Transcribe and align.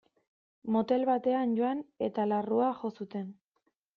Motel 0.75 1.05
batean 1.09 1.53
joan 1.59 1.85
eta 2.07 2.27
larrua 2.31 2.73
jo 2.83 2.93
zuten. 3.03 3.31